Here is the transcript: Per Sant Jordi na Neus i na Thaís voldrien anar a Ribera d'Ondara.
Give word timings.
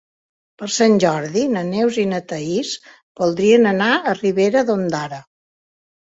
Per 0.61 0.69
Sant 0.75 0.95
Jordi 1.03 1.43
na 1.55 1.61
Neus 1.67 1.99
i 2.05 2.05
na 2.13 2.21
Thaís 2.31 2.73
voldrien 3.23 3.69
anar 3.75 3.93
a 3.93 4.17
Ribera 4.23 4.67
d'Ondara. 4.73 5.23